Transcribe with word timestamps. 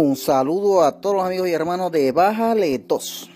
Un 0.00 0.14
saludo 0.14 0.84
a 0.84 1.00
todos 1.00 1.16
los 1.16 1.24
amigos 1.24 1.48
y 1.48 1.52
hermanos 1.52 1.90
de 1.90 2.12
Bájale 2.12 2.78
2. 2.78 3.30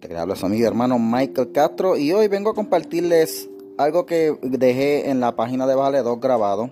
Te 0.00 0.16
habla 0.16 0.36
su 0.36 0.46
amigo 0.46 0.62
y 0.62 0.66
hermano 0.66 0.98
Michael 0.98 1.52
Castro 1.52 1.98
y 1.98 2.12
hoy 2.12 2.28
vengo 2.28 2.48
a 2.48 2.54
compartirles 2.54 3.50
algo 3.76 4.06
que 4.06 4.34
dejé 4.40 5.10
en 5.10 5.20
la 5.20 5.36
página 5.36 5.66
de 5.66 5.74
Bájale 5.74 5.98
2 6.00 6.18
grabado 6.18 6.70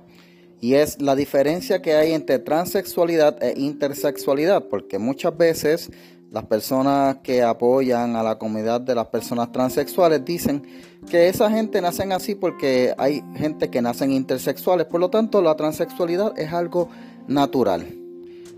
y 0.59 0.73
es 0.77 1.03
la 1.03 1.15
diferencia 1.15 1.83
que 1.83 1.93
hay 1.93 2.13
entre 2.13 2.39
transexualidad 2.39 3.37
e 3.43 3.53
intersexualidad, 3.61 4.69
porque 4.71 4.99
muchas 4.99 5.37
veces 5.37 5.91
las 6.31 6.47
personas 6.47 7.19
que 7.23 7.43
apoyan 7.43 8.17
a 8.17 8.23
la 8.23 8.39
comunidad 8.39 8.81
de 8.81 8.95
las 8.95 9.09
personas 9.09 9.53
transexuales 9.53 10.25
dicen 10.25 10.63
que 11.11 11.29
esa 11.29 11.51
gente 11.51 11.83
nacen 11.83 12.13
así 12.13 12.37
porque 12.37 12.95
hay 12.97 13.23
gente 13.37 13.69
que 13.69 13.83
nacen 13.83 14.13
intersexuales, 14.13 14.87
por 14.87 14.99
lo 14.99 15.11
tanto 15.11 15.43
la 15.43 15.55
transexualidad 15.57 16.39
es 16.39 16.55
algo 16.55 16.89
natural. 17.29 18.06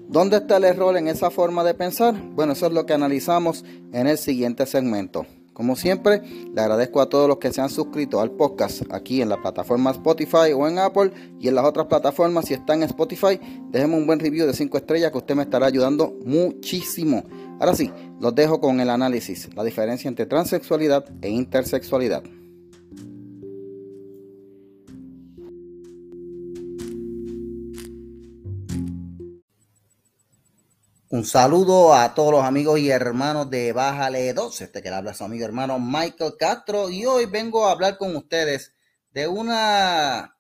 ¿Dónde 0.09 0.39
está 0.39 0.57
el 0.57 0.65
error 0.65 0.97
en 0.97 1.07
esa 1.07 1.31
forma 1.31 1.63
de 1.65 1.75
pensar? 1.75 2.15
Bueno, 2.31 2.55
eso 2.55 2.67
es 2.67 2.73
lo 2.73 2.87
que 2.87 2.95
analizamos 2.95 3.63
en 3.93 4.07
el 4.07 4.17
siguiente 4.17 4.65
segmento. 4.65 5.27
Como 5.53 5.77
siempre, 5.77 6.23
le 6.55 6.61
agradezco 6.63 7.03
a 7.03 7.11
todos 7.11 7.29
los 7.29 7.37
que 7.37 7.53
se 7.53 7.61
han 7.61 7.69
suscrito 7.69 8.19
al 8.19 8.31
podcast 8.31 8.83
aquí 8.91 9.21
en 9.21 9.29
la 9.29 9.43
plataforma 9.43 9.91
Spotify 9.91 10.53
o 10.57 10.67
en 10.67 10.79
Apple 10.79 11.11
y 11.39 11.49
en 11.49 11.57
las 11.57 11.67
otras 11.67 11.89
plataformas. 11.89 12.47
Si 12.47 12.55
están 12.55 12.79
en 12.83 12.89
Spotify, 12.89 13.39
déjenme 13.69 13.97
un 13.97 14.07
buen 14.07 14.19
review 14.19 14.47
de 14.47 14.55
5 14.55 14.79
estrellas 14.79 15.13
que 15.13 15.19
usted 15.19 15.35
me 15.35 15.43
estará 15.43 15.67
ayudando 15.67 16.17
muchísimo. 16.25 17.25
Ahora 17.61 17.75
sí, 17.75 17.91
los 18.19 18.35
dejo 18.35 18.63
con 18.63 18.81
el 18.81 18.89
análisis, 18.89 19.55
la 19.55 19.63
diferencia 19.63 20.09
entre 20.09 20.25
transexualidad 20.25 21.05
e 21.21 21.29
intersexualidad. 21.29 22.23
Un 31.11 31.25
saludo 31.25 31.95
a 31.95 32.13
todos 32.13 32.33
los 32.33 32.45
amigos 32.45 32.79
y 32.79 32.91
hermanos 32.91 33.49
de 33.49 33.73
Bájale 33.73 34.31
12. 34.35 34.65
Este 34.65 34.83
que 34.83 34.91
le 34.91 34.97
habla 34.97 35.15
su 35.15 35.25
amigo 35.25 35.47
hermano 35.47 35.79
Michael 35.79 36.35
Castro. 36.39 36.91
Y 36.91 37.07
hoy 37.07 37.25
vengo 37.25 37.67
a 37.67 37.73
hablar 37.73 37.97
con 37.97 38.15
ustedes 38.15 38.75
de 39.13 39.27
una 39.27 40.37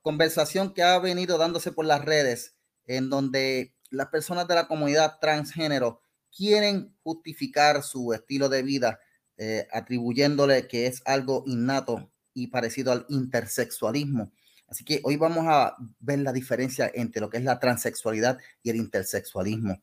conversación 0.00 0.72
que 0.72 0.82
ha 0.82 0.98
venido 1.00 1.36
dándose 1.36 1.70
por 1.70 1.84
las 1.84 2.02
redes, 2.02 2.56
en 2.86 3.10
donde 3.10 3.74
las 3.90 4.06
personas 4.06 4.48
de 4.48 4.54
la 4.54 4.66
comunidad 4.66 5.18
transgénero 5.20 6.00
quieren 6.34 6.96
justificar 7.02 7.82
su 7.82 8.14
estilo 8.14 8.48
de 8.48 8.62
vida, 8.62 9.00
eh, 9.36 9.68
atribuyéndole 9.70 10.66
que 10.66 10.86
es 10.86 11.02
algo 11.04 11.42
innato 11.44 12.10
y 12.32 12.46
parecido 12.46 12.90
al 12.90 13.04
intersexualismo. 13.10 14.32
Así 14.66 14.82
que 14.82 15.02
hoy 15.04 15.18
vamos 15.18 15.44
a 15.46 15.76
ver 16.00 16.20
la 16.20 16.32
diferencia 16.32 16.90
entre 16.94 17.20
lo 17.20 17.28
que 17.28 17.36
es 17.36 17.44
la 17.44 17.60
transexualidad 17.60 18.38
y 18.62 18.70
el 18.70 18.76
intersexualismo. 18.76 19.82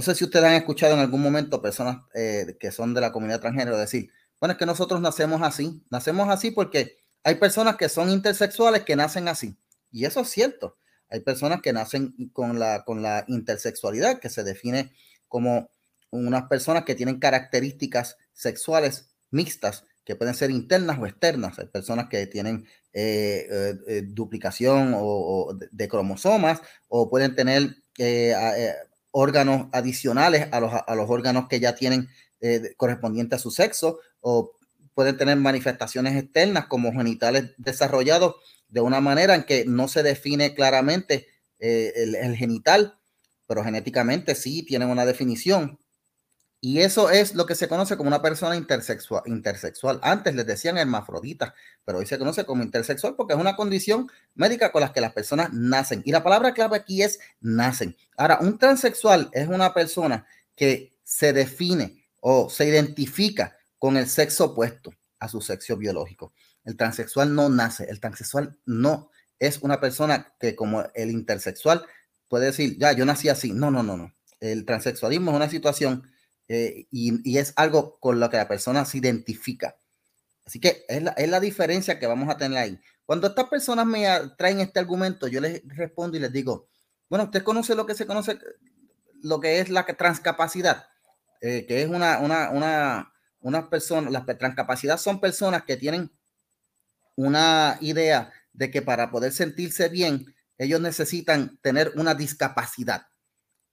No 0.00 0.04
sé 0.04 0.14
si 0.14 0.24
ustedes 0.24 0.46
han 0.46 0.54
escuchado 0.54 0.94
en 0.94 1.00
algún 1.00 1.20
momento 1.20 1.60
personas 1.60 1.98
eh, 2.14 2.56
que 2.58 2.72
son 2.72 2.94
de 2.94 3.02
la 3.02 3.12
comunidad 3.12 3.38
transgénero 3.38 3.76
decir, 3.76 4.10
bueno, 4.40 4.52
es 4.52 4.58
que 4.58 4.64
nosotros 4.64 4.98
nacemos 5.02 5.42
así, 5.42 5.84
nacemos 5.90 6.30
así 6.30 6.52
porque 6.52 6.96
hay 7.22 7.34
personas 7.34 7.76
que 7.76 7.90
son 7.90 8.08
intersexuales 8.08 8.84
que 8.84 8.96
nacen 8.96 9.28
así. 9.28 9.58
Y 9.92 10.06
eso 10.06 10.20
es 10.20 10.30
cierto. 10.30 10.78
Hay 11.10 11.20
personas 11.20 11.60
que 11.60 11.74
nacen 11.74 12.14
con 12.32 12.58
la, 12.58 12.82
con 12.86 13.02
la 13.02 13.26
intersexualidad, 13.28 14.20
que 14.20 14.30
se 14.30 14.42
define 14.42 14.90
como 15.28 15.68
unas 16.08 16.44
personas 16.44 16.84
que 16.84 16.94
tienen 16.94 17.18
características 17.18 18.16
sexuales 18.32 19.10
mixtas, 19.30 19.84
que 20.06 20.16
pueden 20.16 20.34
ser 20.34 20.50
internas 20.50 20.98
o 20.98 21.04
externas. 21.06 21.58
Hay 21.58 21.66
personas 21.66 22.08
que 22.08 22.26
tienen 22.26 22.66
eh, 22.94 23.76
eh, 23.86 24.02
duplicación 24.06 24.94
o, 24.96 25.54
de 25.70 25.88
cromosomas 25.88 26.62
o 26.88 27.10
pueden 27.10 27.36
tener 27.36 27.76
órganos 29.10 29.68
adicionales 29.72 30.48
a 30.52 30.60
los, 30.60 30.72
a 30.72 30.94
los 30.94 31.10
órganos 31.10 31.48
que 31.48 31.60
ya 31.60 31.74
tienen 31.74 32.08
eh, 32.40 32.74
correspondiente 32.76 33.34
a 33.34 33.38
su 33.38 33.50
sexo 33.50 33.98
o 34.20 34.52
pueden 34.94 35.16
tener 35.16 35.36
manifestaciones 35.36 36.16
externas 36.16 36.66
como 36.66 36.92
genitales 36.92 37.52
desarrollados 37.58 38.36
de 38.68 38.80
una 38.80 39.00
manera 39.00 39.34
en 39.34 39.44
que 39.44 39.64
no 39.66 39.88
se 39.88 40.02
define 40.02 40.54
claramente 40.54 41.26
eh, 41.58 41.92
el, 41.96 42.36
genital, 42.36 42.98
pero 43.46 43.64
genéticamente 43.64 44.34
sí 44.34 44.64
tienen 44.64 44.88
una 44.88 45.04
definición. 45.04 45.78
Y 46.62 46.80
eso 46.80 47.08
es 47.08 47.34
lo 47.34 47.46
que 47.46 47.54
se 47.54 47.68
conoce 47.68 47.96
como 47.96 48.08
una 48.08 48.20
persona 48.20 48.54
intersexual. 48.54 49.22
intersexual. 49.24 49.98
Antes 50.02 50.34
les 50.34 50.46
decían 50.46 50.76
hermafrodita, 50.76 51.54
pero 51.86 51.98
hoy 51.98 52.06
se 52.06 52.18
conoce 52.18 52.44
como 52.44 52.62
intersexual 52.62 53.16
porque 53.16 53.32
es 53.32 53.40
una 53.40 53.56
condición 53.56 54.10
médica 54.34 54.70
con 54.70 54.82
la 54.82 54.92
que 54.92 55.00
las 55.00 55.12
personas 55.12 55.52
nacen. 55.54 56.02
Y 56.04 56.12
la 56.12 56.22
palabra 56.22 56.52
clave 56.52 56.76
aquí 56.76 57.02
es 57.02 57.18
nacen. 57.40 57.96
Ahora, 58.16 58.38
un 58.42 58.58
transexual 58.58 59.30
es 59.32 59.48
una 59.48 59.72
persona 59.72 60.26
que 60.54 60.92
se 61.02 61.32
define 61.32 62.04
o 62.20 62.50
se 62.50 62.66
identifica 62.68 63.56
con 63.78 63.96
el 63.96 64.06
sexo 64.06 64.46
opuesto 64.46 64.92
a 65.18 65.28
su 65.28 65.40
sexo 65.40 65.78
biológico. 65.78 66.34
El 66.64 66.76
transexual 66.76 67.34
no 67.34 67.48
nace, 67.48 67.88
el 67.88 68.00
transexual 68.00 68.58
no 68.66 69.10
es 69.38 69.58
una 69.62 69.80
persona 69.80 70.34
que 70.38 70.54
como 70.54 70.84
el 70.94 71.10
intersexual 71.10 71.86
puede 72.28 72.46
decir, 72.46 72.76
ya, 72.78 72.92
yo 72.92 73.06
nací 73.06 73.30
así. 73.30 73.52
No, 73.52 73.70
no, 73.70 73.82
no, 73.82 73.96
no. 73.96 74.14
El 74.38 74.66
transexualismo 74.66 75.30
es 75.30 75.36
una 75.36 75.48
situación 75.48 76.09
eh, 76.52 76.88
y, 76.90 77.38
es 77.38 77.52
algo 77.54 78.00
con 78.00 78.18
lo 78.18 78.28
que 78.28 78.36
la 78.36 78.48
persona 78.48 78.84
se 78.84 78.98
identifica. 78.98 79.76
Así 80.44 80.58
que 80.58 80.84
es 80.88 81.00
la, 81.00 81.38
diferencia 81.38 82.00
que 82.00 82.08
vamos 82.08 82.28
a 82.28 82.36
tener 82.36 82.58
ahí. 82.58 82.80
Cuando 83.06 83.28
estas 83.28 83.48
personas 83.48 83.86
me 83.86 84.04
traen 84.36 84.58
este 84.58 84.80
argumento, 84.80 85.28
yo 85.28 85.40
les 85.40 85.62
respondo 85.68 86.16
y 86.16 86.20
les 86.20 86.32
digo, 86.32 86.66
bueno, 87.08 87.26
usted 87.26 87.44
conoce 87.44 87.76
lo 87.76 87.86
que 87.86 87.94
se 87.94 88.04
conoce, 88.04 88.36
lo 89.22 89.38
que 89.38 89.60
es 89.60 89.68
la 89.68 89.86
transcapacidad, 89.86 90.88
eh, 91.40 91.66
que 91.68 91.82
es 91.82 91.88
una, 91.88 92.18
una, 92.18 92.50
una, 92.50 93.12
unas 93.38 93.66
personas, 93.66 94.10
las 94.10 94.26
transcapacidad 94.26 94.98
son 94.98 95.20
personas 95.20 95.62
que 95.62 95.76
tienen 95.76 96.10
una 97.14 97.78
idea 97.80 98.32
de 98.52 98.72
que 98.72 98.82
para 98.82 99.12
poder 99.12 99.32
sentirse 99.32 99.88
bien, 99.88 100.34
ellos 100.58 100.80
necesitan 100.80 101.60
tener 101.62 101.92
una 101.94 102.16
discapacidad. 102.16 103.06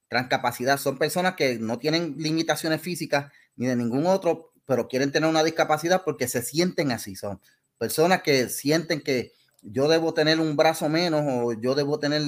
Transcapacidad 0.08 0.78
son 0.78 0.98
personas 0.98 1.34
que 1.34 1.58
no 1.58 1.78
tienen 1.78 2.14
limitaciones 2.16 2.80
físicas 2.80 3.30
ni 3.56 3.66
de 3.66 3.76
ningún 3.76 4.06
otro, 4.06 4.52
pero 4.64 4.88
quieren 4.88 5.12
tener 5.12 5.28
una 5.28 5.44
discapacidad 5.44 6.02
porque 6.04 6.28
se 6.28 6.42
sienten 6.42 6.92
así. 6.92 7.16
Son 7.16 7.40
personas 7.78 8.22
que 8.22 8.48
sienten 8.48 9.00
que 9.00 9.32
yo 9.62 9.88
debo 9.88 10.14
tener 10.14 10.40
un 10.40 10.56
brazo 10.56 10.88
menos 10.88 11.22
o 11.26 11.52
yo 11.52 11.74
debo 11.74 11.98
tener, 11.98 12.22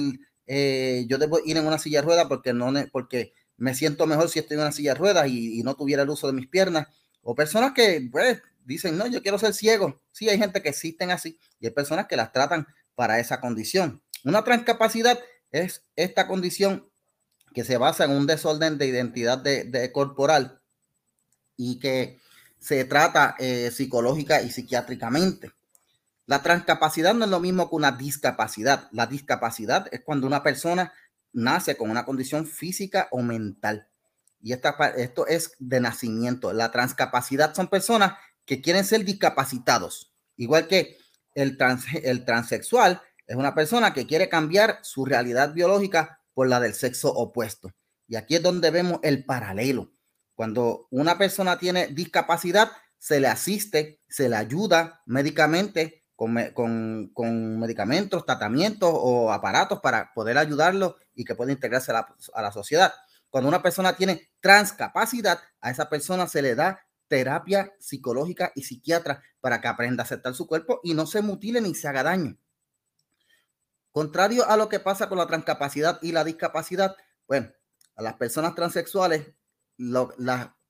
eh, 0.47 1.05
yo 1.07 1.17
debo 1.17 1.39
ir 1.45 1.57
en 1.57 1.65
una 1.65 1.79
silla 1.79 2.01
de 2.01 2.05
ruedas 2.05 2.25
porque, 2.27 2.53
no, 2.53 2.71
porque 2.91 3.33
me 3.57 3.75
siento 3.75 4.07
mejor 4.07 4.29
si 4.29 4.39
estoy 4.39 4.55
en 4.55 4.61
una 4.61 4.71
silla 4.71 4.93
de 4.93 4.99
ruedas 4.99 5.27
y, 5.27 5.61
no 5.63 5.75
tuviera 5.75 6.03
el 6.03 6.09
uso 6.09 6.27
de 6.27 6.33
mis 6.33 6.47
piernas. 6.47 6.87
O 7.21 7.35
personas 7.35 7.73
que 7.73 8.07
pues, 8.11 8.41
dicen, 8.65 8.97
no, 8.97 9.07
yo 9.07 9.21
quiero 9.21 9.37
ser 9.37 9.53
ciego. 9.53 10.01
Sí, 10.11 10.29
hay 10.29 10.37
gente 10.37 10.61
que 10.61 10.69
existen 10.69 11.11
así 11.11 11.37
y 11.59 11.67
hay 11.67 11.71
personas 11.71 12.07
que 12.07 12.15
las 12.15 12.31
tratan 12.31 12.67
para 12.95 13.19
esa 13.19 13.39
condición. 13.39 14.01
Una 14.23 14.43
transcapacidad 14.43 15.19
es 15.51 15.83
esta 15.95 16.27
condición 16.27 16.90
que 17.53 17.63
se 17.63 17.77
basa 17.77 18.05
en 18.05 18.11
un 18.11 18.27
desorden 18.27 18.77
de 18.77 18.87
identidad 18.87 19.37
de, 19.37 19.91
corporal 19.91 20.61
y 21.57 21.79
que 21.79 22.19
se 22.59 22.85
trata 22.85 23.35
eh, 23.39 23.71
psicológica 23.71 24.41
y 24.41 24.51
psiquiátricamente. 24.51 25.51
La 26.25 26.41
transcapacidad 26.41 27.13
no 27.13 27.25
es 27.25 27.31
lo 27.31 27.39
mismo 27.39 27.69
que 27.69 27.75
una 27.75 27.91
discapacidad. 27.91 28.87
La 28.91 29.07
discapacidad 29.07 29.87
es 29.91 30.01
cuando 30.01 30.27
una 30.27 30.43
persona 30.43 30.93
nace 31.33 31.75
con 31.75 31.89
una 31.89 32.05
condición 32.05 32.45
física 32.45 33.07
o 33.11 33.21
mental. 33.21 33.87
Y 34.41 34.53
esta, 34.53 34.71
esto 34.95 35.27
es 35.27 35.53
de 35.59 35.81
nacimiento. 35.81 36.53
La 36.53 36.71
transcapacidad 36.71 37.53
son 37.53 37.67
personas 37.67 38.13
que 38.45 38.61
quieren 38.61 38.85
ser 38.85 39.03
discapacitados. 39.03 40.13
Igual 40.37 40.67
que 40.67 40.97
el, 41.35 41.57
el 42.03 42.25
transexual 42.25 43.01
es 43.27 43.35
una 43.35 43.53
persona 43.53 43.93
que 43.93 44.07
quiere 44.07 44.29
cambiar 44.29 44.79
su 44.83 45.05
realidad 45.05 45.53
biológica 45.53 46.20
la 46.49 46.59
del 46.59 46.73
sexo 46.73 47.13
opuesto. 47.13 47.71
Y 48.07 48.15
aquí 48.15 48.35
es 48.35 48.43
donde 48.43 48.71
vemos 48.71 48.99
el 49.03 49.25
paralelo. 49.25 49.91
Cuando 50.35 50.87
una 50.89 51.17
persona 51.17 51.59
tiene 51.59 51.87
discapacidad, 51.87 52.71
se 52.97 53.19
le 53.19 53.27
asiste, 53.27 54.01
se 54.07 54.29
le 54.29 54.35
ayuda 54.35 55.01
médicamente 55.05 56.05
con, 56.15 57.09
con, 57.13 57.59
medicamentos, 57.59 58.25
tratamientos 58.25 58.91
o 58.93 59.31
aparatos 59.31 59.79
para 59.79 60.13
poder 60.13 60.37
ayudarlo 60.37 60.97
y 61.15 61.25
que 61.25 61.35
pueda 61.35 61.51
integrarse 61.51 61.91
a 61.91 61.95
la, 61.95 62.15
a 62.33 62.41
la 62.41 62.51
sociedad. 62.51 62.93
Cuando 63.29 63.47
una 63.47 63.63
persona 63.63 63.95
tiene 63.95 64.29
transcapacidad, 64.39 65.39
a 65.61 65.71
esa 65.71 65.89
persona 65.89 66.27
se 66.27 66.41
le 66.41 66.53
da 66.53 66.79
terapia 67.07 67.73
psicológica 67.79 68.51
y 68.55 68.63
psiquiatra 68.63 69.21
para 69.39 69.61
que 69.61 69.67
aprenda 69.67 70.03
a 70.03 70.05
aceptar 70.05 70.33
su 70.33 70.47
cuerpo 70.47 70.79
y 70.83 70.93
no 70.93 71.05
se 71.07 71.21
mutile 71.21 71.59
ni 71.59 71.73
se 71.73 71.87
haga 71.87 72.03
daño. 72.03 72.37
Contrario 73.91 74.47
a 74.47 74.57
lo 74.57 74.69
que 74.69 74.79
pasa 74.79 75.09
con 75.09 75.17
la 75.17 75.27
transcapacidad 75.27 75.99
y 76.01 76.11
la 76.11 76.23
discapacidad, 76.23 76.95
bueno, 77.27 77.51
a 77.95 78.01
las 78.01 78.13
personas 78.15 78.55
transexuales, 78.55 79.33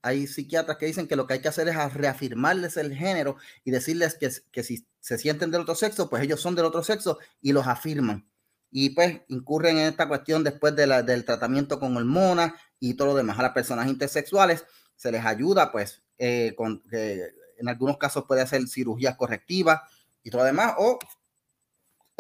hay 0.02 0.28
psiquiatras 0.28 0.78
que 0.78 0.88
dicen 0.88 1.08
que 1.08 1.16
lo 1.16 1.28
que 1.28 1.36
hay 1.36 1.42
que 1.42 1.48
hacer 1.48 1.68
es 1.68 1.94
reafirmarles 1.94 2.78
el 2.78 2.96
género 2.96 3.38
y 3.64 3.72
decirles 3.72 4.18
que, 4.18 4.64
si 4.64 4.88
se 5.00 5.18
sienten 5.18 5.52
del 5.52 5.62
otro 5.62 5.76
sexo, 5.76 6.10
pues 6.10 6.24
ellos 6.24 6.42
son 6.42 6.56
del 6.56 6.66
otro 6.66 6.84
sexo 6.84 7.20
y 7.42 7.54
los 7.54 7.68
afirman. 7.68 8.28
Y 8.72 8.92
pues 8.92 9.22
incurren 9.28 9.78
en 9.78 9.88
esta 9.88 10.08
cuestión 10.08 10.44
después 10.44 10.76
de 10.76 10.88
la, 10.88 11.04
del 11.04 11.26
tratamiento 11.26 11.80
con 11.80 11.96
hormonas 11.98 12.54
y 12.80 12.96
todo 12.96 13.10
lo 13.10 13.16
demás. 13.16 13.38
A 13.38 13.44
las 13.44 13.52
personas 13.52 13.88
intersexuales 13.88 14.66
se 14.96 15.12
les 15.12 15.26
ayuda, 15.26 15.72
pues, 15.72 16.04
eh, 16.18 16.54
con, 16.56 16.82
en 16.92 17.70
algunos 17.70 17.98
casos 17.98 18.26
puede 18.28 18.42
hacer 18.42 18.68
cirugías 18.68 19.16
correctivas 19.18 19.82
y 20.24 20.30
todo 20.30 20.42
lo 20.42 20.46
demás, 20.46 20.76
o 20.78 20.98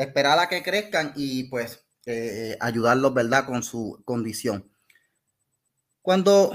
esperar 0.04 0.40
a 0.40 0.50
que 0.50 0.64
crezcan 0.64 1.14
y 1.16 1.46
pues 1.46 1.84
eh, 2.06 2.58
ayudarlos, 2.60 3.14
¿verdad?, 3.14 3.46
con 3.46 3.64
su 3.64 4.02
condición. 4.06 4.72
Cuando 6.02 6.52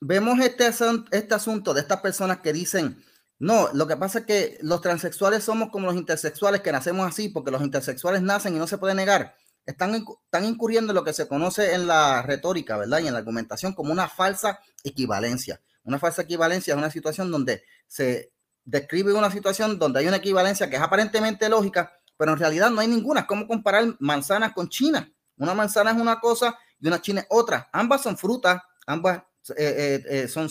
vemos 0.00 0.38
este, 0.40 0.68
este 1.10 1.34
asunto 1.34 1.72
de 1.72 1.80
estas 1.80 2.00
personas 2.00 2.38
que 2.38 2.52
dicen, 2.52 3.02
no, 3.38 3.70
lo 3.72 3.86
que 3.86 3.96
pasa 3.96 4.20
es 4.20 4.26
que 4.26 4.58
los 4.60 4.80
transexuales 4.80 5.42
somos 5.42 5.70
como 5.70 5.86
los 5.86 5.96
intersexuales 5.96 6.60
que 6.60 6.72
nacemos 6.72 7.08
así, 7.08 7.28
porque 7.28 7.50
los 7.50 7.62
intersexuales 7.62 8.22
nacen 8.22 8.54
y 8.54 8.58
no 8.58 8.66
se 8.66 8.78
puede 8.78 8.94
negar. 8.94 9.34
Están, 9.64 9.94
están 9.94 10.44
incurriendo 10.44 10.92
en 10.92 10.96
lo 10.96 11.04
que 11.04 11.12
se 11.12 11.26
conoce 11.28 11.74
en 11.74 11.86
la 11.86 12.22
retórica, 12.22 12.76
¿verdad? 12.76 13.00
Y 13.00 13.06
en 13.06 13.12
la 13.14 13.20
argumentación 13.20 13.72
como 13.74 13.92
una 13.92 14.08
falsa 14.08 14.60
equivalencia. 14.84 15.60
Una 15.84 15.98
falsa 15.98 16.22
equivalencia 16.22 16.74
es 16.74 16.78
una 16.78 16.90
situación 16.90 17.30
donde 17.30 17.64
se 17.86 18.32
describe 18.64 19.12
una 19.12 19.30
situación 19.30 19.78
donde 19.78 20.00
hay 20.00 20.06
una 20.06 20.18
equivalencia 20.18 20.68
que 20.68 20.76
es 20.76 20.82
aparentemente 20.82 21.48
lógica, 21.48 21.98
pero 22.22 22.34
en 22.34 22.38
realidad 22.38 22.70
no 22.70 22.80
hay 22.80 22.86
ninguna. 22.86 23.22
Es 23.22 23.26
como 23.26 23.48
comparar 23.48 23.96
manzanas 23.98 24.52
con 24.52 24.68
china. 24.68 25.12
Una 25.38 25.54
manzana 25.54 25.90
es 25.90 26.00
una 26.00 26.20
cosa 26.20 26.56
y 26.78 26.86
una 26.86 27.02
china 27.02 27.22
es 27.22 27.26
otra. 27.30 27.68
Ambas 27.72 28.02
son 28.02 28.16
frutas, 28.16 28.62
ambas 28.86 29.24
eh, 29.56 29.56
eh, 29.58 30.04
eh, 30.08 30.28
son 30.28 30.48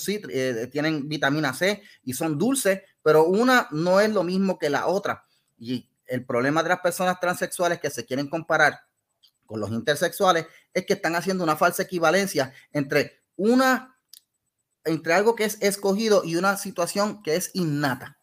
tienen 0.70 1.08
vitamina 1.08 1.54
C 1.54 1.82
y 2.04 2.12
son 2.12 2.38
dulces, 2.38 2.82
pero 3.02 3.24
una 3.24 3.70
no 3.72 4.02
es 4.02 4.12
lo 4.12 4.22
mismo 4.26 4.60
que 4.60 4.70
la 4.70 4.88
otra. 4.88 5.24
Y 5.58 5.90
el 6.08 6.26
problema 6.26 6.62
de 6.62 6.68
las 6.68 6.82
personas 6.82 7.22
transexuales 7.22 7.80
que 7.80 7.90
se 7.90 8.06
quieren 8.06 8.28
comparar 8.28 8.82
con 9.46 9.62
los 9.62 9.70
intersexuales 9.70 10.48
es 10.74 10.86
que 10.86 10.96
están 10.96 11.16
haciendo 11.16 11.42
una 11.42 11.56
falsa 11.56 11.84
equivalencia 11.84 12.52
entre 12.74 13.24
una 13.38 13.98
entre 14.84 15.14
algo 15.14 15.38
que 15.38 15.46
es 15.46 15.58
escogido 15.62 16.24
y 16.26 16.36
una 16.36 16.58
situación 16.58 17.24
que 17.24 17.38
es 17.38 17.50
innata. 17.54 18.18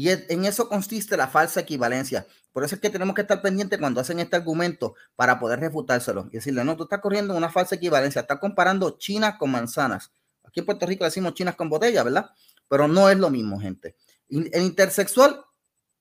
Y 0.00 0.08
en 0.08 0.46
eso 0.46 0.66
consiste 0.66 1.14
la 1.14 1.28
falsa 1.28 1.60
equivalencia. 1.60 2.26
Por 2.52 2.64
eso 2.64 2.74
es 2.74 2.80
que 2.80 2.88
tenemos 2.88 3.14
que 3.14 3.20
estar 3.20 3.42
pendientes 3.42 3.78
cuando 3.78 4.00
hacen 4.00 4.18
este 4.18 4.34
argumento 4.34 4.94
para 5.14 5.38
poder 5.38 5.60
refutárselo 5.60 6.26
y 6.32 6.36
decirle, 6.36 6.64
no, 6.64 6.74
tú 6.74 6.84
estás 6.84 7.02
corriendo 7.02 7.36
una 7.36 7.50
falsa 7.50 7.74
equivalencia, 7.74 8.22
estás 8.22 8.38
comparando 8.38 8.96
chinas 8.96 9.36
con 9.36 9.50
manzanas. 9.50 10.10
Aquí 10.42 10.60
en 10.60 10.64
Puerto 10.64 10.86
Rico 10.86 11.04
decimos 11.04 11.34
chinas 11.34 11.54
con 11.54 11.68
botella, 11.68 12.02
¿verdad? 12.02 12.30
Pero 12.66 12.88
no 12.88 13.10
es 13.10 13.18
lo 13.18 13.28
mismo, 13.28 13.60
gente. 13.60 13.94
El 14.30 14.62
intersexual 14.62 15.44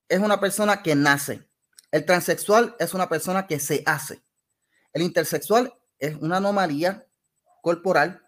es 0.07 0.19
una 0.19 0.39
persona 0.39 0.81
que 0.81 0.95
nace. 0.95 1.45
El 1.91 2.05
transexual 2.05 2.77
es 2.79 2.93
una 2.93 3.09
persona 3.09 3.47
que 3.47 3.59
se 3.59 3.83
hace. 3.85 4.23
El 4.93 5.01
intersexual 5.01 5.73
es 5.97 6.15
una 6.21 6.37
anomalía 6.37 7.05
corporal 7.61 8.21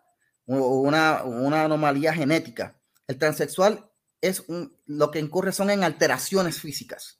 o 0.47 0.81
una, 0.81 1.23
una 1.23 1.63
anomalía 1.63 2.13
genética. 2.13 2.77
El 3.07 3.17
transexual 3.17 3.89
es 4.21 4.43
lo 4.85 5.11
que 5.11 5.19
incurre 5.19 5.51
son 5.51 5.69
en 5.69 5.83
alteraciones 5.83 6.59
físicas. 6.59 7.17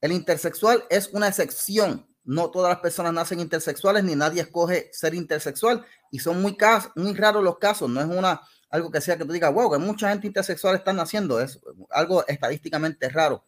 El 0.00 0.12
intersexual 0.12 0.84
es 0.90 1.08
una 1.12 1.28
excepción. 1.28 2.06
No 2.24 2.50
todas 2.50 2.70
las 2.70 2.80
personas 2.80 3.12
nacen 3.12 3.40
intersexuales 3.40 4.04
ni 4.04 4.14
nadie 4.14 4.42
escoge 4.42 4.90
ser 4.92 5.14
intersexual 5.14 5.84
y 6.10 6.18
son 6.18 6.42
muy, 6.42 6.56
muy 6.96 7.14
raros 7.14 7.42
los 7.42 7.58
casos. 7.58 7.88
No 7.88 8.00
es 8.00 8.06
una 8.06 8.42
algo 8.70 8.90
que 8.90 9.00
sea 9.00 9.16
que 9.16 9.24
tú 9.24 9.32
digas, 9.32 9.52
wow, 9.52 9.72
que 9.72 9.78
mucha 9.78 10.10
gente 10.10 10.26
intersexual 10.26 10.76
está 10.76 10.92
naciendo. 10.92 11.40
Es 11.40 11.60
algo 11.90 12.26
estadísticamente 12.26 13.08
raro. 13.08 13.46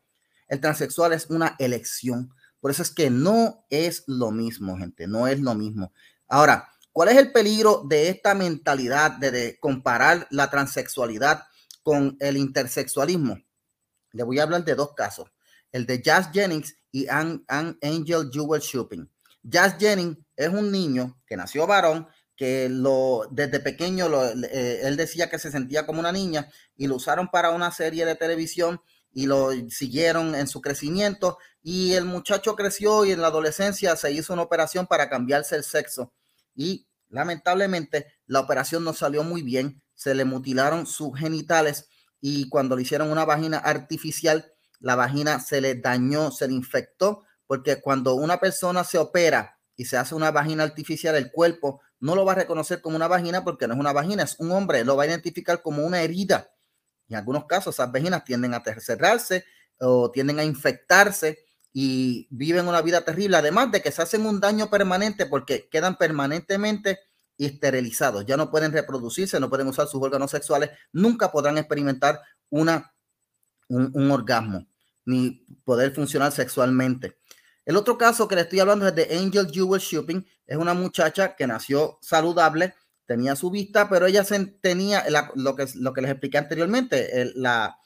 El 0.48 0.60
transexual 0.60 1.12
es 1.12 1.26
una 1.28 1.56
elección. 1.58 2.34
Por 2.60 2.70
eso 2.70 2.82
es 2.82 2.90
que 2.90 3.10
no 3.10 3.64
es 3.70 4.04
lo 4.06 4.30
mismo, 4.30 4.78
gente. 4.78 5.06
No 5.06 5.26
es 5.26 5.40
lo 5.40 5.54
mismo. 5.54 5.92
Ahora, 6.28 6.70
¿cuál 6.92 7.10
es 7.10 7.16
el 7.16 7.32
peligro 7.32 7.82
de 7.86 8.08
esta 8.08 8.34
mentalidad 8.34 9.12
de, 9.12 9.30
de 9.30 9.58
comparar 9.60 10.26
la 10.30 10.50
transexualidad 10.50 11.44
con 11.82 12.16
el 12.20 12.36
intersexualismo? 12.36 13.38
Le 14.12 14.22
voy 14.22 14.38
a 14.38 14.44
hablar 14.44 14.64
de 14.64 14.74
dos 14.74 14.94
casos 14.94 15.30
el 15.72 15.86
de 15.86 16.02
Jazz 16.02 16.30
Jennings 16.32 16.76
y 16.92 17.06
Angel 17.08 18.30
Jewel 18.32 18.60
Shopping. 18.60 19.08
Jazz 19.42 19.76
Jennings 19.78 20.18
es 20.36 20.48
un 20.48 20.70
niño 20.70 21.20
que 21.26 21.36
nació 21.36 21.66
varón, 21.66 22.08
que 22.36 22.68
lo, 22.68 23.28
desde 23.30 23.60
pequeño 23.60 24.08
eh, 24.50 24.80
él 24.82 24.96
decía 24.96 25.28
que 25.28 25.38
se 25.38 25.50
sentía 25.50 25.86
como 25.86 26.00
una 26.00 26.12
niña 26.12 26.50
y 26.76 26.86
lo 26.86 26.96
usaron 26.96 27.28
para 27.28 27.50
una 27.50 27.70
serie 27.70 28.06
de 28.06 28.14
televisión 28.14 28.80
y 29.12 29.26
lo 29.26 29.50
siguieron 29.68 30.34
en 30.34 30.46
su 30.46 30.60
crecimiento 30.60 31.38
y 31.62 31.92
el 31.92 32.04
muchacho 32.06 32.56
creció 32.56 33.04
y 33.04 33.12
en 33.12 33.20
la 33.20 33.26
adolescencia 33.26 33.94
se 33.96 34.12
hizo 34.12 34.32
una 34.32 34.42
operación 34.42 34.86
para 34.86 35.10
cambiarse 35.10 35.56
el 35.56 35.64
sexo 35.64 36.14
y 36.54 36.86
lamentablemente 37.10 38.06
la 38.26 38.40
operación 38.40 38.84
no 38.84 38.94
salió 38.94 39.22
muy 39.22 39.42
bien, 39.42 39.82
se 40.00 40.14
le 40.14 40.24
mutilaron 40.24 40.86
sus 40.86 41.18
genitales 41.18 41.90
y 42.22 42.48
cuando 42.48 42.74
le 42.74 42.82
hicieron 42.82 43.10
una 43.10 43.26
vagina 43.26 43.58
artificial 43.58 44.54
la 44.80 44.96
vagina 44.96 45.40
se 45.40 45.60
le 45.60 45.74
dañó, 45.74 46.30
se 46.30 46.48
le 46.48 46.54
infectó, 46.54 47.24
porque 47.46 47.80
cuando 47.82 48.14
una 48.14 48.40
persona 48.40 48.82
se 48.82 48.96
opera 48.96 49.58
y 49.76 49.84
se 49.84 49.98
hace 49.98 50.14
una 50.14 50.30
vagina 50.30 50.64
artificial, 50.64 51.14
el 51.16 51.30
cuerpo 51.30 51.82
no 52.00 52.14
lo 52.14 52.24
va 52.24 52.32
a 52.32 52.36
reconocer 52.36 52.80
como 52.80 52.96
una 52.96 53.06
vagina 53.06 53.44
porque 53.44 53.68
no 53.68 53.74
es 53.74 53.80
una 53.80 53.92
vagina, 53.92 54.22
es 54.22 54.36
un 54.38 54.50
hombre, 54.52 54.84
lo 54.84 54.96
va 54.96 55.02
a 55.02 55.06
identificar 55.06 55.60
como 55.60 55.84
una 55.84 56.00
herida. 56.00 56.50
En 57.08 57.16
algunos 57.16 57.44
casos, 57.44 57.74
esas 57.74 57.92
vaginas 57.92 58.24
tienden 58.24 58.54
a 58.54 58.62
cerrarse 58.78 59.44
o 59.78 60.10
tienden 60.10 60.38
a 60.38 60.44
infectarse 60.44 61.40
y 61.72 62.26
viven 62.30 62.66
una 62.66 62.80
vida 62.80 63.04
terrible, 63.04 63.36
además 63.36 63.70
de 63.70 63.82
que 63.82 63.92
se 63.92 64.00
hacen 64.00 64.24
un 64.24 64.40
daño 64.40 64.70
permanente 64.70 65.26
porque 65.26 65.68
quedan 65.68 65.98
permanentemente 65.98 67.00
esterilizados, 67.46 68.24
ya 68.26 68.36
no 68.36 68.50
pueden 68.50 68.72
reproducirse, 68.72 69.40
no 69.40 69.48
pueden 69.48 69.68
usar 69.68 69.86
sus 69.86 70.02
órganos 70.02 70.30
sexuales, 70.30 70.70
nunca 70.92 71.30
podrán 71.32 71.58
experimentar 71.58 72.20
una, 72.48 72.92
un 73.68 74.10
orgasmo 74.10 74.66
ni 75.04 75.46
poder 75.64 75.94
funcionar 75.94 76.32
sexualmente. 76.32 77.18
El 77.64 77.76
otro 77.76 77.98
caso 77.98 78.26
que 78.26 78.34
le 78.34 78.42
estoy 78.42 78.60
hablando 78.60 78.86
es 78.88 78.94
de 78.94 79.16
Angel 79.16 79.50
Jewel 79.50 79.80
Shopping. 79.80 80.24
Es 80.46 80.56
una 80.56 80.74
muchacha 80.74 81.36
que 81.36 81.46
nació 81.46 81.98
saludable, 82.00 82.74
tenía 83.06 83.36
su 83.36 83.50
vista, 83.50 83.88
pero 83.88 84.06
ella 84.06 84.24
tenía 84.60 85.04
lo, 85.34 85.56
que, 85.56 85.66
lo 85.76 85.92
que 85.92 86.00
les 86.00 86.10
expliqué 86.10 86.38
anteriormente, 86.38 87.30
la, 87.34 87.76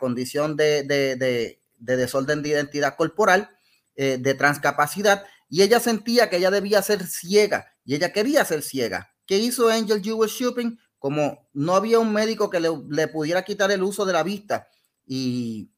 condición 0.00 0.56
de, 0.56 1.58
desorden 1.78 2.42
de 2.42 2.48
identidad 2.48 2.96
corporal, 2.96 3.50
eh, 3.96 4.18
de 4.18 4.34
transcapacidad, 4.34 5.24
y 5.48 5.62
ella 5.62 5.80
sentía 5.80 6.28
que 6.28 6.36
ella 6.36 6.50
debía 6.50 6.82
ser 6.82 7.06
ciega 7.06 7.72
y 7.84 7.94
ella 7.94 8.12
quería 8.12 8.44
ser 8.44 8.62
ciega. 8.62 9.14
¿Qué 9.26 9.38
hizo 9.38 9.68
Angel 9.68 10.02
Jewel 10.02 10.30
Shopping? 10.30 10.78
Como 10.98 11.48
no 11.52 11.74
había 11.74 11.98
un 11.98 12.12
médico 12.12 12.50
que 12.50 12.60
le, 12.60 13.08
pudiera 13.08 13.42
quitar 13.42 13.70
el 13.70 13.82
uso 13.82 14.04
de 14.04 14.12
la 14.12 14.22
vista 14.22 14.68
y 15.06 15.70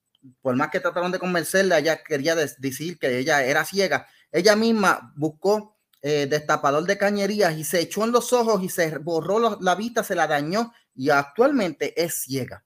por 0.42 0.56
más 0.56 0.70
que 0.70 0.80
trataron 0.80 1.12
de 1.12 1.18
convencerla, 1.18 1.78
ella 1.78 2.02
quería 2.02 2.34
decir 2.34 2.98
que 2.98 3.18
ella 3.18 3.44
era 3.44 3.64
ciega. 3.64 4.06
Ella 4.32 4.56
misma 4.56 5.12
buscó 5.16 5.76
eh, 6.02 6.26
destapador 6.28 6.84
de 6.84 6.98
cañerías 6.98 7.56
y 7.56 7.64
se 7.64 7.80
echó 7.80 8.04
en 8.04 8.12
los 8.12 8.32
ojos 8.32 8.62
y 8.62 8.68
se 8.68 8.98
borró 8.98 9.58
la 9.60 9.74
vista, 9.74 10.02
se 10.02 10.14
la 10.14 10.26
dañó 10.26 10.72
y 10.94 11.10
actualmente 11.10 12.00
es 12.02 12.22
ciega. 12.22 12.64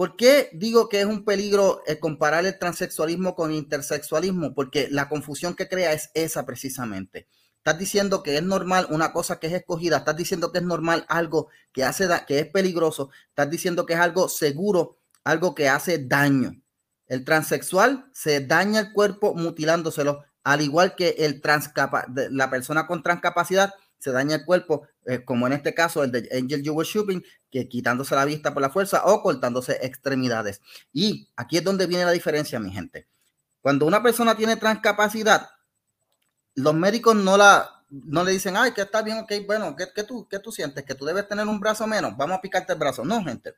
¿Por 0.00 0.16
qué 0.16 0.48
digo 0.54 0.88
que 0.88 1.00
es 1.00 1.04
un 1.04 1.26
peligro 1.26 1.82
eh, 1.86 1.98
comparar 1.98 2.46
el 2.46 2.58
transexualismo 2.58 3.34
con 3.34 3.52
intersexualismo? 3.52 4.54
Porque 4.54 4.88
la 4.90 5.10
confusión 5.10 5.54
que 5.54 5.68
crea 5.68 5.92
es 5.92 6.10
esa 6.14 6.46
precisamente. 6.46 7.28
Estás 7.58 7.78
diciendo 7.78 8.22
que 8.22 8.38
es 8.38 8.42
normal 8.42 8.86
una 8.88 9.12
cosa 9.12 9.38
que 9.38 9.48
es 9.48 9.52
escogida, 9.52 9.98
estás 9.98 10.16
diciendo 10.16 10.52
que 10.52 10.60
es 10.60 10.64
normal 10.64 11.04
algo 11.10 11.48
que 11.74 11.84
hace 11.84 12.08
que 12.26 12.38
es 12.38 12.46
peligroso, 12.46 13.10
estás 13.28 13.50
diciendo 13.50 13.84
que 13.84 13.92
es 13.92 14.00
algo 14.00 14.30
seguro 14.30 14.96
algo 15.22 15.54
que 15.54 15.68
hace 15.68 15.98
daño. 15.98 16.62
El 17.06 17.22
transexual 17.26 18.08
se 18.14 18.40
daña 18.40 18.80
el 18.80 18.92
cuerpo 18.94 19.34
mutilándoselo, 19.34 20.24
al 20.44 20.62
igual 20.62 20.94
que 20.94 21.10
el 21.18 21.42
la 22.30 22.48
persona 22.48 22.86
con 22.86 23.02
transcapacidad 23.02 23.74
se 24.00 24.10
daña 24.10 24.36
el 24.36 24.44
cuerpo, 24.44 24.88
eh, 25.06 25.24
como 25.24 25.46
en 25.46 25.52
este 25.52 25.74
caso 25.74 26.02
el 26.02 26.10
de 26.10 26.28
Angel 26.32 26.62
Jewel 26.62 26.86
Shopping, 26.86 27.20
que 27.50 27.68
quitándose 27.68 28.14
la 28.14 28.24
vista 28.24 28.52
por 28.52 28.62
la 28.62 28.70
fuerza 28.70 29.02
o 29.04 29.22
cortándose 29.22 29.78
extremidades. 29.82 30.60
Y 30.92 31.28
aquí 31.36 31.58
es 31.58 31.64
donde 31.64 31.86
viene 31.86 32.04
la 32.04 32.10
diferencia, 32.10 32.58
mi 32.58 32.72
gente. 32.72 33.06
Cuando 33.60 33.86
una 33.86 34.02
persona 34.02 34.34
tiene 34.36 34.56
transcapacidad, 34.56 35.50
los 36.54 36.74
médicos 36.74 37.14
no 37.14 37.36
la 37.36 37.76
no 37.90 38.22
le 38.22 38.30
dicen, 38.30 38.56
ay, 38.56 38.72
que 38.72 38.82
está 38.82 39.02
bien, 39.02 39.18
ok, 39.18 39.32
bueno, 39.46 39.74
¿qué, 39.76 40.04
tú, 40.04 40.28
¿qué 40.28 40.38
tú 40.38 40.52
sientes? 40.52 40.84
Que 40.84 40.94
tú 40.94 41.04
debes 41.04 41.26
tener 41.26 41.46
un 41.46 41.58
brazo 41.58 41.88
menos, 41.88 42.16
vamos 42.16 42.38
a 42.38 42.40
picarte 42.40 42.72
el 42.72 42.78
brazo. 42.78 43.04
No, 43.04 43.22
gente. 43.24 43.54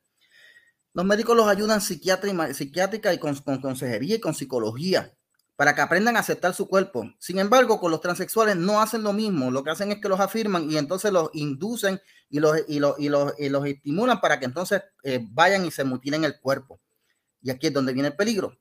Los 0.95 1.05
médicos 1.05 1.37
los 1.37 1.47
ayudan 1.49 1.83
psiquiátrica 1.83 3.13
y 3.13 3.19
con, 3.19 3.37
consejería 3.61 4.17
y 4.17 4.21
con 4.21 4.35
psicología 4.35 5.15
para 5.57 5.75
que 5.75 5.81
aprendan 5.81 6.17
a 6.17 6.21
aceptar 6.21 6.55
su 6.55 6.67
cuerpo. 6.67 7.13
Sin 7.19 7.39
embargo, 7.39 7.79
con 7.79 7.91
los 7.91 8.01
transexuales 8.01 8.57
no 8.57 8.81
hacen 8.81 9.03
lo 9.03 9.13
mismo. 9.13 9.51
Lo 9.51 9.63
que 9.63 9.71
hacen 9.71 9.93
es 9.93 10.01
que 10.01 10.09
los 10.09 10.21
afirman 10.21 10.71
y 10.71 10.79
entonces 10.79 11.13
los 11.13 11.31
inducen 11.35 12.01
y 12.31 12.41
los, 12.41 12.57
y 12.67 12.81
los, 12.81 12.99
y 12.99 13.09
los, 13.09 13.33
y 13.39 13.49
los 13.49 13.67
estimulan 13.67 14.21
para 14.21 14.39
que 14.39 14.47
entonces 14.47 14.83
eh, 15.05 15.21
vayan 15.31 15.65
y 15.65 15.71
se 15.71 15.85
mutilen 15.85 16.25
el 16.25 16.41
cuerpo. 16.41 16.81
Y 17.43 17.51
aquí 17.51 17.69
es 17.69 17.73
donde 17.73 17.93
viene 17.93 18.09
el 18.09 18.17
peligro. 18.17 18.59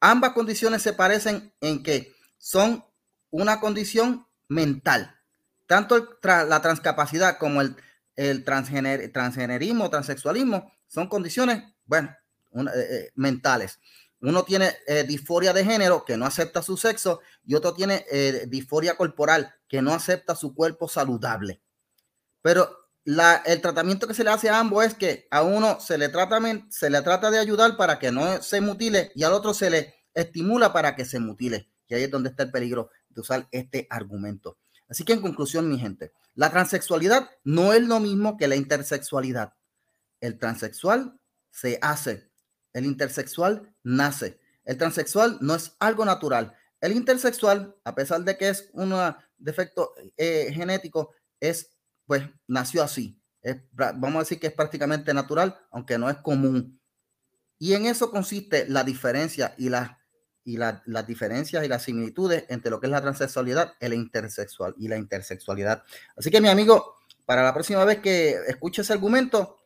Ambas 0.00 0.32
condiciones 0.32 0.82
se 0.82 0.92
parecen 0.94 1.52
en 1.60 1.82
que 1.82 2.12
son 2.38 2.84
una 3.30 3.60
condición 3.60 4.26
mental. 4.48 5.16
tanto 5.66 6.18
la 6.22 6.60
transcapacidad 6.60 7.38
como 7.38 7.60
el, 7.60 7.76
el 8.16 8.44
transgenerismo, 8.44 9.90
transexualismo 9.90 10.72
son 10.86 11.08
condiciones, 11.08 11.64
bueno, 11.86 12.14
eh, 12.54 12.68
eh, 12.76 13.10
mentales. 13.14 13.80
Uno 14.22 14.44
tiene 14.44 14.76
eh, 14.86 15.04
disforia 15.04 15.52
de 15.52 15.64
género 15.64 16.04
que 16.04 16.16
no 16.16 16.24
acepta 16.24 16.62
su 16.62 16.76
sexo 16.76 17.20
y 17.44 17.54
otro 17.54 17.74
tiene 17.74 18.06
disforia 18.46 18.96
corporal 18.96 19.54
que 19.68 19.82
no 19.82 19.92
acepta 19.92 20.36
su 20.36 20.54
cuerpo 20.54 20.88
saludable. 20.88 21.60
Pero 22.40 22.82
el 23.04 23.60
tratamiento 23.60 24.06
que 24.06 24.14
se 24.14 24.24
le 24.24 24.30
hace 24.30 24.48
a 24.48 24.60
ambos 24.60 24.84
es 24.84 24.94
que 24.94 25.26
a 25.30 25.42
uno 25.42 25.80
se 25.80 25.98
le, 25.98 26.08
trata, 26.08 26.38
se 26.70 26.88
le 26.88 27.02
trata 27.02 27.30
de 27.30 27.38
ayudar 27.38 27.76
para 27.76 27.98
que 27.98 28.12
no 28.12 28.40
se 28.42 28.60
mutile 28.60 29.10
y 29.14 29.24
al 29.24 29.32
otro 29.32 29.54
se 29.54 29.70
le 29.70 29.94
estimula 30.14 30.72
para 30.72 30.94
que 30.94 31.04
se 31.04 31.18
mutile. 31.18 31.68
Y 31.88 31.94
ahí 31.94 32.04
es 32.04 32.10
donde 32.10 32.30
está 32.30 32.44
el 32.44 32.50
peligro 32.50 32.90
de 33.08 33.20
usar 33.20 33.48
este 33.50 33.86
argumento. 33.90 34.58
Así 34.88 35.04
que 35.04 35.14
en 35.14 35.20
conclusión, 35.20 35.68
mi 35.68 35.78
gente, 35.78 36.12
la 36.34 36.50
transexualidad 36.50 37.30
no 37.44 37.72
es 37.72 37.82
lo 37.82 37.98
mismo 37.98 38.36
que 38.36 38.48
la 38.48 38.56
intersexualidad. 38.56 39.54
El 40.20 40.38
transexual 40.38 41.18
se 41.50 41.78
hace, 41.82 42.30
el 42.72 42.86
intersexual 42.86 43.74
nace. 43.82 44.40
El 44.64 44.76
transexual 44.76 45.38
no 45.40 45.54
es 45.54 45.74
algo 45.78 46.04
natural. 46.04 46.54
El 46.80 46.92
intersexual, 46.92 47.76
a 47.84 47.94
pesar 47.94 48.22
de 48.24 48.36
que 48.36 48.48
es 48.48 48.70
un 48.72 48.94
defecto 49.38 49.94
eh, 50.16 50.50
genético, 50.52 51.12
es 51.40 51.70
pues 52.06 52.24
nació 52.46 52.82
así. 52.82 53.18
vamos 53.72 54.16
a 54.16 54.18
decir 54.20 54.38
que 54.38 54.48
es 54.48 54.52
prácticamente 54.52 55.14
natural, 55.14 55.58
aunque 55.70 55.98
no 55.98 56.10
es 56.10 56.16
común. 56.18 56.80
Y 57.58 57.74
en 57.74 57.86
eso 57.86 58.10
consiste 58.10 58.68
la 58.68 58.84
diferencia 58.84 59.54
y, 59.56 59.68
la, 59.68 60.00
y 60.44 60.56
las 60.56 61.06
diferencias 61.06 61.64
y 61.64 61.68
las 61.68 61.84
similitudes 61.84 62.44
entre 62.48 62.70
lo 62.70 62.80
que 62.80 62.86
es 62.86 62.90
la 62.90 63.00
transexualidad 63.00 63.74
la 63.80 63.94
intersexual 63.94 64.74
y 64.76 64.88
la 64.88 64.96
intersexualidad. 64.96 65.84
Así 66.16 66.30
que 66.30 66.40
mi 66.40 66.48
amigo, 66.48 66.96
para 67.24 67.44
la 67.44 67.54
próxima 67.54 67.84
vez 67.84 68.00
que 68.00 68.36
escuche 68.48 68.82
ese 68.82 68.92
argumento, 68.92 69.58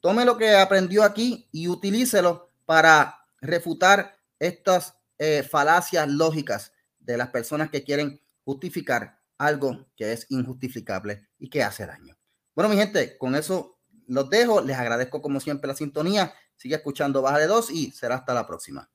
tome 0.00 0.24
lo 0.24 0.36
que 0.36 0.56
aprendió 0.56 1.04
aquí 1.04 1.48
y 1.52 1.68
utilícelo 1.68 2.51
para 2.64 3.26
refutar 3.40 4.16
estas 4.38 4.96
eh, 5.18 5.42
falacias 5.42 6.08
lógicas 6.08 6.72
de 6.98 7.16
las 7.16 7.28
personas 7.28 7.70
que 7.70 7.84
quieren 7.84 8.20
justificar 8.44 9.20
algo 9.38 9.86
que 9.96 10.12
es 10.12 10.26
injustificable 10.28 11.28
y 11.38 11.48
que 11.50 11.62
hace 11.62 11.86
daño. 11.86 12.16
Bueno, 12.54 12.68
mi 12.68 12.76
gente, 12.76 13.16
con 13.18 13.34
eso 13.34 13.78
los 14.06 14.30
dejo. 14.30 14.60
Les 14.60 14.76
agradezco 14.76 15.22
como 15.22 15.40
siempre 15.40 15.68
la 15.68 15.74
sintonía. 15.74 16.34
Sigue 16.56 16.76
escuchando 16.76 17.22
Baja 17.22 17.38
de 17.38 17.46
Dos 17.46 17.70
y 17.70 17.90
será 17.90 18.16
hasta 18.16 18.34
la 18.34 18.46
próxima. 18.46 18.90